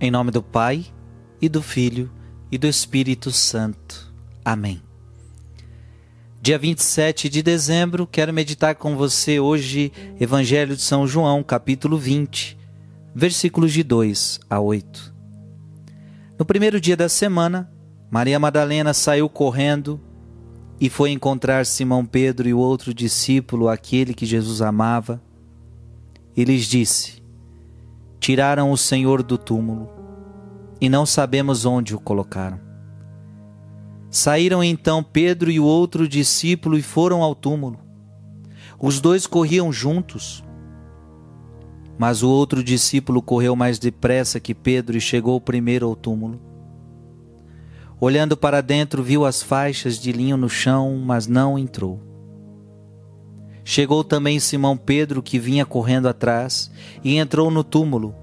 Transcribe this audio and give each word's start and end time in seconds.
Em 0.00 0.10
nome 0.10 0.32
do 0.32 0.42
Pai, 0.42 0.84
e 1.40 1.48
do 1.48 1.62
Filho, 1.62 2.10
e 2.50 2.58
do 2.58 2.66
Espírito 2.66 3.30
Santo. 3.30 4.12
Amém. 4.44 4.82
Dia 6.42 6.58
27 6.58 7.28
de 7.28 7.42
dezembro, 7.42 8.06
quero 8.06 8.32
meditar 8.32 8.74
com 8.74 8.96
você 8.96 9.38
hoje 9.38 9.92
Evangelho 10.20 10.74
de 10.74 10.82
São 10.82 11.06
João, 11.06 11.44
capítulo 11.44 11.96
20, 11.96 12.58
versículos 13.14 13.72
de 13.72 13.84
2 13.84 14.40
a 14.50 14.60
8. 14.60 15.14
No 16.38 16.44
primeiro 16.44 16.80
dia 16.80 16.96
da 16.96 17.08
semana, 17.08 17.72
Maria 18.10 18.38
Madalena 18.38 18.92
saiu 18.92 19.28
correndo 19.28 20.00
e 20.80 20.90
foi 20.90 21.12
encontrar 21.12 21.64
Simão 21.64 22.04
Pedro 22.04 22.48
e 22.48 22.52
o 22.52 22.58
outro 22.58 22.92
discípulo, 22.92 23.68
aquele 23.68 24.12
que 24.12 24.26
Jesus 24.26 24.60
amava, 24.60 25.22
e 26.36 26.44
lhes 26.44 26.66
disse: 26.66 27.23
Tiraram 28.24 28.70
o 28.70 28.76
Senhor 28.78 29.22
do 29.22 29.36
túmulo 29.36 29.86
e 30.80 30.88
não 30.88 31.04
sabemos 31.04 31.66
onde 31.66 31.94
o 31.94 32.00
colocaram. 32.00 32.58
Saíram 34.10 34.64
então 34.64 35.02
Pedro 35.02 35.50
e 35.50 35.60
o 35.60 35.64
outro 35.66 36.08
discípulo 36.08 36.78
e 36.78 36.80
foram 36.80 37.22
ao 37.22 37.34
túmulo. 37.34 37.78
Os 38.80 38.98
dois 38.98 39.26
corriam 39.26 39.70
juntos. 39.70 40.42
Mas 41.98 42.22
o 42.22 42.30
outro 42.30 42.64
discípulo 42.64 43.20
correu 43.20 43.54
mais 43.54 43.78
depressa 43.78 44.40
que 44.40 44.54
Pedro 44.54 44.96
e 44.96 45.02
chegou 45.02 45.38
primeiro 45.38 45.86
ao 45.86 45.94
túmulo. 45.94 46.40
Olhando 48.00 48.38
para 48.38 48.62
dentro, 48.62 49.02
viu 49.02 49.26
as 49.26 49.42
faixas 49.42 49.98
de 49.98 50.12
linho 50.12 50.38
no 50.38 50.48
chão, 50.48 50.96
mas 50.96 51.26
não 51.26 51.58
entrou. 51.58 52.00
Chegou 53.64 54.04
também 54.04 54.38
Simão 54.38 54.76
Pedro, 54.76 55.22
que 55.22 55.38
vinha 55.38 55.64
correndo 55.64 56.06
atrás, 56.06 56.70
e 57.02 57.16
entrou 57.16 57.50
no 57.50 57.64
túmulo. 57.64 58.14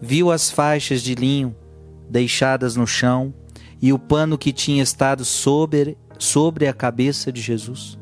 Viu 0.00 0.30
as 0.30 0.50
faixas 0.50 1.02
de 1.02 1.14
linho 1.14 1.54
deixadas 2.08 2.76
no 2.76 2.86
chão 2.86 3.34
e 3.82 3.92
o 3.92 3.98
pano 3.98 4.38
que 4.38 4.52
tinha 4.52 4.82
estado 4.82 5.24
sobre, 5.24 5.98
sobre 6.18 6.66
a 6.66 6.72
cabeça 6.72 7.30
de 7.30 7.40
Jesus, 7.40 7.98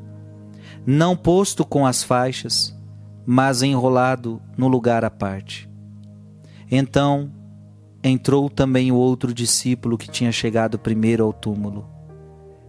não 0.87 1.17
posto 1.17 1.65
com 1.65 1.87
as 1.87 2.03
faixas, 2.03 2.77
mas 3.25 3.63
enrolado 3.63 4.41
no 4.57 4.69
lugar 4.69 5.05
à 5.05 5.11
parte. 5.11 5.69
Então 6.71 7.33
entrou 8.03 8.49
também 8.49 8.93
o 8.93 8.97
outro 8.97 9.35
discípulo 9.35 9.99
que 9.99 10.09
tinha 10.09 10.31
chegado 10.31 10.79
primeiro 10.79 11.25
ao 11.25 11.33
túmulo. 11.33 11.89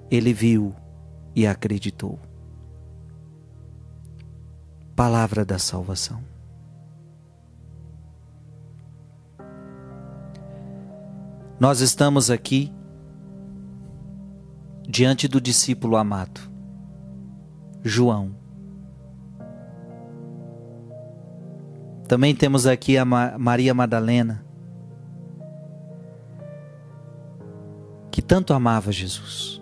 Ele 0.09 0.33
viu 0.33 0.73
e 1.35 1.45
acreditou. 1.45 2.19
Palavra 4.97 5.45
da 5.45 5.59
salvação. 5.59 6.23
Nós 11.59 11.81
estamos 11.81 12.31
aqui 12.31 12.73
diante 14.89 15.27
do 15.27 15.39
discípulo 15.39 15.97
amado, 15.97 16.41
João. 17.83 18.35
Também 22.07 22.35
temos 22.35 22.65
aqui 22.65 22.97
a 22.97 23.05
Maria 23.05 23.75
Madalena, 23.75 24.43
que 28.09 28.23
tanto 28.23 28.51
amava 28.51 28.91
Jesus. 28.91 29.61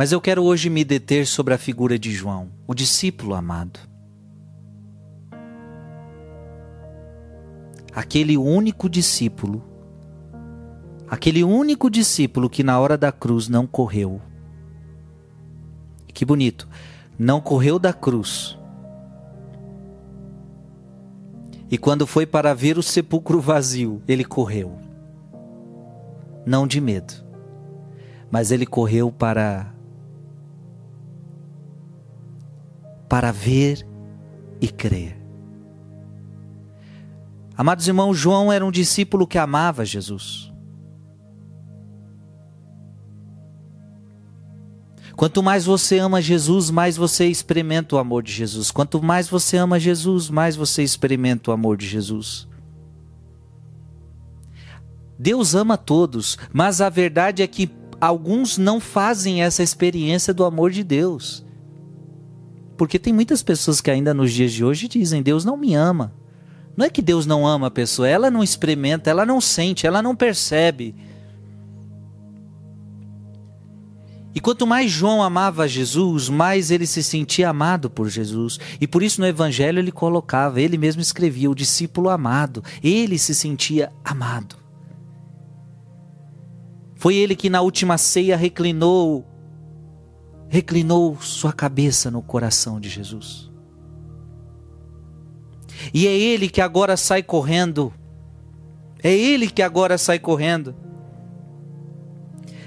Mas 0.00 0.12
eu 0.12 0.20
quero 0.22 0.42
hoje 0.42 0.70
me 0.70 0.82
deter 0.82 1.26
sobre 1.26 1.52
a 1.52 1.58
figura 1.58 1.98
de 1.98 2.10
João, 2.10 2.48
o 2.66 2.72
discípulo 2.72 3.34
amado. 3.34 3.78
aquele 7.94 8.38
único 8.38 8.88
discípulo, 8.88 9.62
aquele 11.06 11.44
único 11.44 11.90
discípulo 11.90 12.48
que 12.48 12.62
na 12.62 12.80
hora 12.80 12.96
da 12.96 13.12
cruz 13.12 13.46
não 13.46 13.66
correu. 13.66 14.22
Que 16.14 16.24
bonito, 16.24 16.66
não 17.18 17.38
correu 17.38 17.78
da 17.78 17.92
cruz. 17.92 18.58
E 21.70 21.76
quando 21.76 22.06
foi 22.06 22.24
para 22.24 22.54
ver 22.54 22.78
o 22.78 22.82
sepulcro 22.82 23.38
vazio, 23.38 24.00
ele 24.08 24.24
correu. 24.24 24.78
Não 26.46 26.66
de 26.66 26.80
medo, 26.80 27.12
mas 28.30 28.50
ele 28.50 28.64
correu 28.64 29.12
para 29.12 29.78
para 33.10 33.32
ver 33.32 33.84
e 34.60 34.68
crer. 34.68 35.20
Amados 37.56 37.88
irmãos, 37.88 38.16
João 38.16 38.52
era 38.52 38.64
um 38.64 38.70
discípulo 38.70 39.26
que 39.26 39.36
amava 39.36 39.84
Jesus. 39.84 40.52
Quanto 45.16 45.42
mais 45.42 45.66
você 45.66 45.98
ama 45.98 46.22
Jesus, 46.22 46.70
mais 46.70 46.96
você 46.96 47.26
experimenta 47.26 47.96
o 47.96 47.98
amor 47.98 48.22
de 48.22 48.32
Jesus. 48.32 48.70
Quanto 48.70 49.02
mais 49.02 49.28
você 49.28 49.56
ama 49.56 49.80
Jesus, 49.80 50.30
mais 50.30 50.54
você 50.54 50.84
experimenta 50.84 51.50
o 51.50 51.52
amor 51.52 51.76
de 51.76 51.88
Jesus. 51.88 52.48
Deus 55.18 55.56
ama 55.56 55.76
todos, 55.76 56.38
mas 56.52 56.80
a 56.80 56.88
verdade 56.88 57.42
é 57.42 57.46
que 57.48 57.68
alguns 58.00 58.56
não 58.56 58.78
fazem 58.78 59.42
essa 59.42 59.64
experiência 59.64 60.32
do 60.32 60.44
amor 60.44 60.70
de 60.70 60.84
Deus. 60.84 61.44
Porque 62.80 62.98
tem 62.98 63.12
muitas 63.12 63.42
pessoas 63.42 63.78
que 63.78 63.90
ainda 63.90 64.14
nos 64.14 64.32
dias 64.32 64.50
de 64.50 64.64
hoje 64.64 64.88
dizem: 64.88 65.22
Deus 65.22 65.44
não 65.44 65.54
me 65.54 65.74
ama. 65.74 66.14
Não 66.74 66.86
é 66.86 66.88
que 66.88 67.02
Deus 67.02 67.26
não 67.26 67.46
ama 67.46 67.66
a 67.66 67.70
pessoa, 67.70 68.08
ela 68.08 68.30
não 68.30 68.42
experimenta, 68.42 69.10
ela 69.10 69.26
não 69.26 69.38
sente, 69.38 69.86
ela 69.86 70.00
não 70.00 70.16
percebe. 70.16 70.94
E 74.34 74.40
quanto 74.40 74.66
mais 74.66 74.90
João 74.90 75.22
amava 75.22 75.68
Jesus, 75.68 76.30
mais 76.30 76.70
ele 76.70 76.86
se 76.86 77.02
sentia 77.02 77.50
amado 77.50 77.90
por 77.90 78.08
Jesus. 78.08 78.58
E 78.80 78.86
por 78.86 79.02
isso 79.02 79.20
no 79.20 79.26
Evangelho 79.26 79.78
ele 79.78 79.92
colocava, 79.92 80.58
ele 80.58 80.78
mesmo 80.78 81.02
escrevia, 81.02 81.50
o 81.50 81.54
discípulo 81.54 82.08
amado. 82.08 82.64
Ele 82.82 83.18
se 83.18 83.34
sentia 83.34 83.92
amado. 84.02 84.56
Foi 86.94 87.14
ele 87.14 87.36
que 87.36 87.50
na 87.50 87.60
última 87.60 87.98
ceia 87.98 88.38
reclinou, 88.38 89.29
reclinou 90.50 91.16
sua 91.22 91.52
cabeça 91.52 92.10
no 92.10 92.20
coração 92.20 92.80
de 92.80 92.90
Jesus. 92.90 93.48
E 95.94 96.06
é 96.06 96.10
ele 96.10 96.48
que 96.50 96.60
agora 96.60 96.96
sai 96.96 97.22
correndo. 97.22 97.94
É 99.02 99.10
ele 99.10 99.48
que 99.48 99.62
agora 99.62 99.96
sai 99.96 100.18
correndo. 100.18 100.74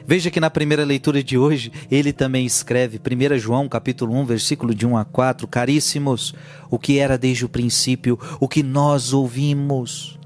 Veja 0.06 0.32
que 0.32 0.40
na 0.40 0.50
primeira 0.50 0.84
leitura 0.84 1.24
de 1.24 1.38
hoje, 1.38 1.72
ele 1.92 2.12
também 2.12 2.46
escreve, 2.46 3.00
1 3.00 3.38
João 3.38 3.70
capítulo 3.70 4.14
1, 4.16 4.26
versículo 4.26 4.74
de 4.74 4.86
1 4.86 4.98
a 4.98 5.06
4, 5.06 5.48
caríssimos, 5.48 6.34
o 6.70 6.80
que 6.80 7.00
era 7.00 7.18
desde 7.18 7.46
o 7.46 7.50
princípio, 7.50 8.20
o 8.40 8.48
que 8.48 8.64
nós 8.64 9.14
ouvimos. 9.14 10.20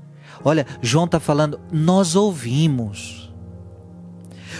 Olha, 0.43 0.65
João 0.81 1.05
está 1.05 1.19
falando, 1.19 1.59
nós 1.71 2.15
ouvimos. 2.15 3.31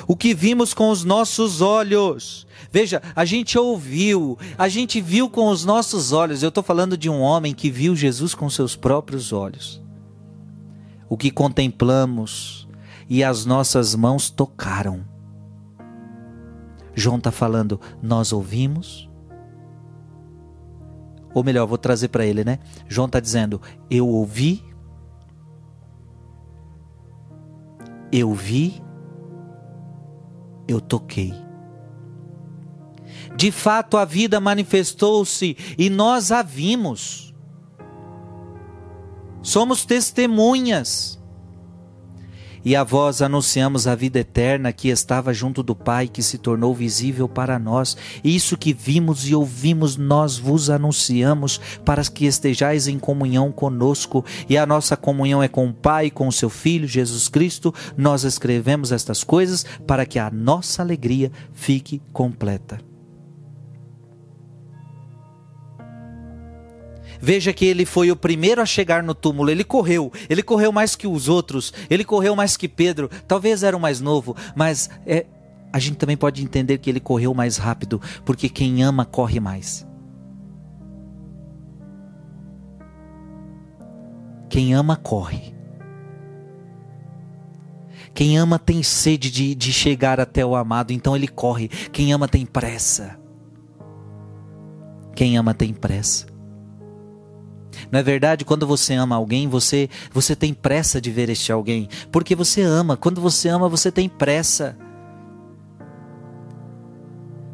O 0.08 0.16
que 0.16 0.34
vimos 0.34 0.74
com 0.74 0.90
os 0.90 1.04
nossos 1.04 1.62
olhos, 1.62 2.47
Veja, 2.72 3.02
a 3.16 3.26
gente 3.26 3.58
ouviu, 3.58 4.38
a 4.58 4.68
gente 4.68 5.00
viu 5.00 5.30
com 5.30 5.50
os 5.50 5.64
nossos 5.64 6.12
olhos. 6.12 6.44
Eu 6.44 6.50
estou 6.50 6.64
falando 6.64 6.98
de 6.98 7.10
um 7.10 7.22
homem 7.22 7.54
que 7.54 7.70
viu 7.70 7.96
Jesus 7.96 8.36
com 8.36 8.50
seus 8.50 8.76
próprios 8.76 9.32
olhos. 9.32 9.82
O 11.10 11.18
que 11.18 11.32
contemplamos 11.32 12.68
e 13.10 13.24
as 13.24 13.46
nossas 13.46 13.96
mãos 13.96 14.30
tocaram. 14.30 15.06
João 16.94 17.18
está 17.18 17.32
falando, 17.32 17.80
nós 18.02 18.34
ouvimos. 18.34 19.10
Ou 21.34 21.44
melhor, 21.44 21.68
vou 21.68 21.78
trazer 21.78 22.08
para 22.08 22.26
ele, 22.26 22.44
né? 22.44 22.60
João 22.88 23.06
está 23.06 23.20
dizendo, 23.20 23.62
eu 23.90 24.08
ouvi, 24.08 24.64
eu 28.12 28.34
vi, 28.34 28.82
eu 30.68 30.82
toquei. 30.82 31.47
De 33.38 33.52
fato, 33.52 33.98
a 33.98 34.04
vida 34.04 34.40
manifestou-se 34.40 35.56
e 35.78 35.92
nós 35.92 36.32
a 36.32 36.42
vimos. 36.42 37.36
Somos 39.44 39.86
testemunhas. 39.86 41.18
E 42.66 42.76
a 42.76 42.84
vós 42.84 43.22
anunciamos 43.22 43.86
a 43.86 43.94
vida 43.94 44.20
eterna 44.20 44.74
que 44.74 44.90
estava 44.90 45.36
junto 45.36 45.62
do 45.62 45.76
Pai, 45.76 46.08
que 46.08 46.24
se 46.24 46.40
tornou 46.40 46.74
visível 46.74 47.30
para 47.30 47.60
nós. 47.60 47.96
Isso 48.24 48.58
que 48.58 48.74
vimos 48.74 49.30
e 49.30 49.36
ouvimos, 49.36 49.96
nós 49.96 50.40
vos 50.40 50.72
anunciamos, 50.72 51.62
para 51.86 52.04
que 52.04 52.26
estejais 52.26 52.88
em 52.88 52.98
comunhão 52.98 53.52
conosco. 53.52 54.26
E 54.50 54.58
a 54.58 54.66
nossa 54.66 54.98
comunhão 54.98 55.44
é 55.44 55.48
com 55.48 55.70
o 55.70 55.74
Pai, 55.74 56.10
com 56.10 56.28
o 56.28 56.34
seu 56.34 56.50
Filho, 56.50 56.88
Jesus 56.88 57.30
Cristo. 57.30 57.72
Nós 57.96 58.24
escrevemos 58.24 58.92
estas 58.92 59.24
coisas 59.24 59.64
para 59.86 60.08
que 60.08 60.18
a 60.18 60.32
nossa 60.32 60.82
alegria 60.82 61.32
fique 61.54 62.02
completa. 62.12 62.80
Veja 67.20 67.54
que 67.54 67.66
ele 67.66 67.86
foi 67.86 68.12
o 68.12 68.16
primeiro 68.16 68.62
a 68.62 68.66
chegar 68.66 69.04
no 69.04 69.14
túmulo. 69.14 69.50
Ele 69.50 69.64
correu, 69.64 70.12
ele 70.30 70.44
correu 70.44 70.72
mais 70.72 70.96
que 70.96 71.08
os 71.08 71.28
outros, 71.28 71.74
ele 71.90 72.04
correu 72.04 72.36
mais 72.36 72.58
que 72.58 72.68
Pedro. 72.68 73.10
Talvez 73.28 73.64
era 73.64 73.76
o 73.76 73.80
mais 73.80 74.02
novo, 74.02 74.36
mas 74.56 74.90
é, 75.06 75.26
a 75.72 75.80
gente 75.80 75.98
também 75.98 76.18
pode 76.18 76.44
entender 76.44 76.78
que 76.78 76.90
ele 76.90 77.00
correu 77.00 77.34
mais 77.34 77.58
rápido, 77.58 78.02
porque 78.26 78.50
quem 78.50 78.84
ama 78.84 79.06
corre 79.06 79.40
mais. 79.40 79.86
Quem 84.50 84.74
ama 84.74 84.96
corre. 84.96 85.56
Quem 88.14 88.38
ama 88.38 88.58
tem 88.58 88.82
sede 88.82 89.30
de, 89.30 89.54
de 89.54 89.72
chegar 89.72 90.20
até 90.20 90.44
o 90.44 90.56
amado, 90.56 90.92
então 90.92 91.16
ele 91.16 91.28
corre. 91.28 91.68
Quem 91.68 92.14
ama 92.14 92.28
tem 92.28 92.46
pressa. 92.46 93.20
Quem 95.14 95.38
ama 95.38 95.54
tem 95.54 95.74
pressa. 95.74 96.26
É 97.92 98.04
verdade? 98.04 98.46
Quando 98.46 98.66
você 98.68 98.94
ama 98.94 99.16
alguém, 99.16 99.48
você 99.48 99.90
você 100.12 100.36
tem 100.36 100.54
pressa 100.54 101.00
de 101.00 101.12
ver 101.12 101.30
este 101.30 101.52
alguém, 101.52 101.88
porque 102.12 102.36
você 102.36 102.62
ama. 102.62 102.98
Quando 102.98 103.22
você 103.22 103.50
ama, 103.50 103.70
você 103.70 103.92
tem 103.92 104.08
pressa. 104.08 104.78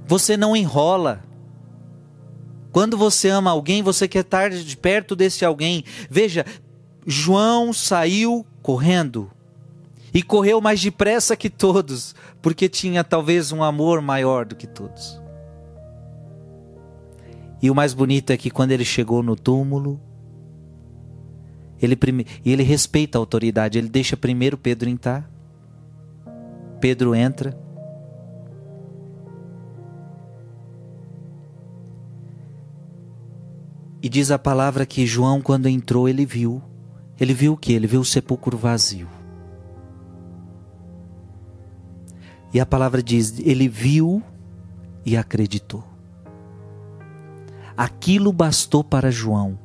Você 0.06 0.36
não 0.36 0.56
enrola. 0.56 1.24
Quando 2.72 2.98
você 2.98 3.30
ama 3.30 3.52
alguém, 3.52 3.84
você 3.84 4.08
quer 4.08 4.22
estar 4.22 4.50
de 4.50 4.78
perto 4.78 5.16
desse 5.16 5.46
alguém. 5.46 5.84
Veja, 6.10 6.46
João 7.06 7.72
saiu 7.72 8.46
correndo 8.62 9.30
e 10.14 10.22
correu 10.22 10.62
mais 10.62 10.82
depressa 10.82 11.36
que 11.36 11.50
todos, 11.50 12.16
porque 12.42 12.70
tinha 12.70 13.04
talvez 13.04 13.52
um 13.52 13.64
amor 13.64 14.02
maior 14.02 14.46
do 14.46 14.56
que 14.56 14.68
todos. 14.68 15.22
E 17.62 17.72
o 17.72 17.76
mais 17.76 17.94
bonito 17.94 18.32
é 18.32 18.38
que 18.38 18.52
quando 18.52 18.72
ele 18.72 18.86
chegou 18.86 19.24
no 19.24 19.36
túmulo, 19.36 20.00
ele, 21.86 21.96
prime... 21.96 22.26
e 22.44 22.52
ele 22.52 22.64
respeita 22.64 23.18
a 23.18 23.20
autoridade, 23.20 23.78
ele 23.78 23.90
deixa 23.90 24.16
primeiro 24.16 24.58
Pedro 24.58 24.90
entrar. 24.90 25.30
Pedro 26.80 27.16
entra. 27.16 27.58
E 34.02 34.10
diz 34.10 34.32
a 34.32 34.38
palavra 34.38 34.86
que 34.86 35.06
João, 35.06 35.42
quando 35.42 35.70
entrou, 35.70 36.10
ele 36.10 36.26
viu. 36.26 36.62
Ele 37.20 37.34
viu 37.34 37.54
o 37.54 37.58
que? 37.58 37.72
Ele 37.72 37.88
viu 37.88 38.02
o 38.02 38.06
sepulcro 38.06 38.58
vazio. 38.58 39.08
E 42.54 42.60
a 42.60 42.66
palavra 42.66 43.02
diz: 43.02 43.40
ele 43.40 43.68
viu 43.68 44.22
e 45.06 45.16
acreditou. 45.16 45.84
Aquilo 47.76 48.32
bastou 48.32 48.84
para 48.84 49.10
João. 49.10 49.58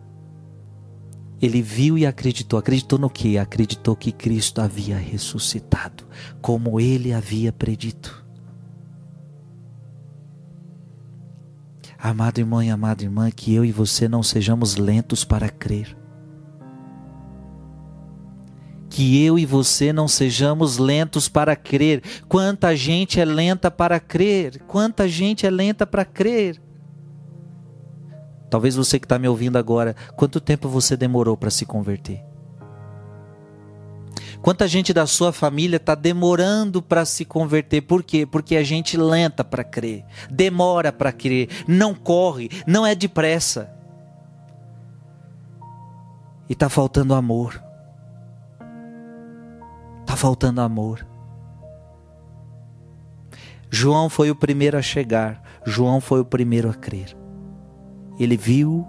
Ele 1.40 1.62
viu 1.62 1.96
e 1.96 2.04
acreditou. 2.04 2.58
Acreditou 2.58 2.98
no 2.98 3.08
que? 3.08 3.38
Acreditou 3.38 3.94
que 3.94 4.12
Cristo 4.12 4.60
havia 4.60 4.96
ressuscitado, 4.98 6.04
como 6.40 6.80
ele 6.80 7.12
havia 7.12 7.52
predito. 7.52 8.24
Amado 11.98 12.38
irmão 12.38 12.62
e 12.62 12.70
amada 12.70 13.02
irmã, 13.02 13.30
que 13.30 13.54
eu 13.54 13.64
e 13.64 13.72
você 13.72 14.08
não 14.08 14.22
sejamos 14.22 14.76
lentos 14.76 15.24
para 15.24 15.48
crer 15.48 15.96
que 18.98 19.24
eu 19.24 19.38
e 19.38 19.46
você 19.46 19.92
não 19.92 20.08
sejamos 20.08 20.76
lentos 20.76 21.28
para 21.28 21.54
crer. 21.54 22.02
Quanta 22.26 22.74
gente 22.74 23.20
é 23.20 23.24
lenta 23.24 23.70
para 23.70 24.00
crer, 24.00 24.60
quanta 24.66 25.06
gente 25.06 25.46
é 25.46 25.50
lenta 25.50 25.86
para 25.86 26.04
crer. 26.04 26.60
Talvez 28.50 28.76
você 28.76 28.98
que 28.98 29.04
está 29.04 29.18
me 29.18 29.28
ouvindo 29.28 29.56
agora, 29.56 29.94
quanto 30.16 30.40
tempo 30.40 30.68
você 30.68 30.96
demorou 30.96 31.36
para 31.36 31.50
se 31.50 31.66
converter? 31.66 32.24
Quanta 34.40 34.68
gente 34.68 34.94
da 34.94 35.06
sua 35.06 35.32
família 35.32 35.76
está 35.76 35.94
demorando 35.94 36.80
para 36.80 37.04
se 37.04 37.24
converter? 37.24 37.82
Por 37.82 38.02
quê? 38.02 38.24
Porque 38.24 38.56
a 38.56 38.62
gente 38.62 38.96
lenta 38.96 39.44
para 39.44 39.64
crer, 39.64 40.04
demora 40.30 40.92
para 40.92 41.12
crer, 41.12 41.48
não 41.66 41.94
corre, 41.94 42.48
não 42.66 42.86
é 42.86 42.94
depressa. 42.94 43.70
E 46.48 46.52
está 46.52 46.68
faltando 46.68 47.14
amor. 47.14 47.62
Está 50.00 50.16
faltando 50.16 50.60
amor. 50.60 51.06
João 53.70 54.08
foi 54.08 54.30
o 54.30 54.36
primeiro 54.36 54.78
a 54.78 54.82
chegar, 54.82 55.42
João 55.66 56.00
foi 56.00 56.20
o 56.20 56.24
primeiro 56.24 56.70
a 56.70 56.74
crer. 56.74 57.17
Ele 58.18 58.36
viu 58.36 58.86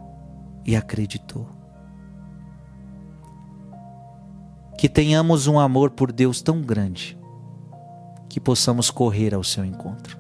e 0.65 0.75
acreditou. 0.75 1.47
Que 4.77 4.87
tenhamos 4.87 5.47
um 5.47 5.59
amor 5.59 5.91
por 5.91 6.11
Deus 6.11 6.41
tão 6.41 6.61
grande 6.61 7.17
que 8.29 8.39
possamos 8.39 8.89
correr 8.89 9.33
ao 9.33 9.43
seu 9.43 9.65
encontro. 9.65 10.17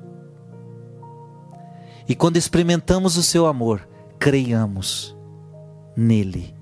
E 2.07 2.15
quando 2.15 2.37
experimentamos 2.37 3.17
o 3.17 3.23
seu 3.23 3.45
amor, 3.45 3.87
creiamos 4.17 5.15
nele, 5.95 6.55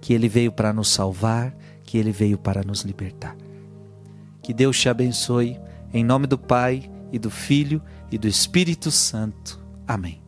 que 0.00 0.12
ele 0.12 0.28
veio 0.28 0.52
para 0.52 0.72
nos 0.72 0.88
salvar, 0.88 1.56
que 1.84 1.96
ele 1.96 2.12
veio 2.12 2.36
para 2.36 2.62
nos 2.62 2.82
libertar. 2.82 3.34
Que 4.42 4.52
Deus 4.52 4.78
te 4.78 4.88
abençoe, 4.88 5.58
em 5.92 6.04
nome 6.04 6.26
do 6.26 6.38
Pai 6.38 6.90
e 7.10 7.18
do 7.18 7.30
Filho 7.30 7.82
e 8.12 8.18
do 8.18 8.28
Espírito 8.28 8.90
Santo. 8.90 9.58
Amém. 9.88 10.20